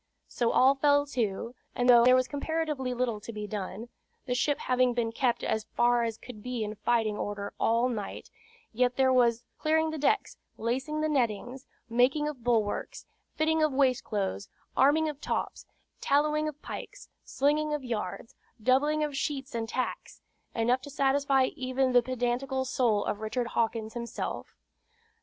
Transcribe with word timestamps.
So 0.27 0.49
all 0.51 0.73
fell 0.73 1.05
to; 1.05 1.53
and 1.75 1.87
though 1.87 2.03
there 2.03 2.15
was 2.15 2.27
comparatively 2.27 2.91
little 2.91 3.19
to 3.19 3.31
be 3.31 3.45
done, 3.45 3.89
the 4.25 4.33
ship 4.33 4.57
having 4.61 4.95
been 4.95 5.11
kept 5.11 5.43
as 5.43 5.67
far 5.75 6.01
as 6.05 6.17
could 6.17 6.41
be 6.41 6.63
in 6.63 6.73
fighting 6.73 7.17
order 7.17 7.53
all 7.59 7.87
night, 7.87 8.31
yet 8.73 8.95
there 8.95 9.13
was 9.13 9.43
"clearing 9.59 9.91
the 9.91 9.99
decks, 9.99 10.37
lacing 10.57 11.01
the 11.01 11.07
nettings, 11.07 11.67
making 11.87 12.27
of 12.27 12.43
bulwarks, 12.43 13.05
fitting 13.35 13.61
of 13.61 13.73
waist 13.73 14.03
cloths, 14.03 14.49
arming 14.75 15.07
of 15.07 15.21
tops, 15.21 15.67
tallowing 15.99 16.47
of 16.47 16.59
pikes, 16.63 17.07
slinging 17.23 17.71
of 17.71 17.83
yards, 17.83 18.33
doubling 18.59 19.03
of 19.03 19.15
sheets 19.15 19.53
and 19.53 19.69
tacks," 19.69 20.23
enough 20.55 20.81
to 20.81 20.89
satisfy 20.89 21.45
even 21.55 21.91
the 21.91 22.01
pedantical 22.01 22.65
soul 22.65 23.05
of 23.05 23.19
Richard 23.19 23.49
Hawkins 23.49 23.93
himself. 23.93 24.55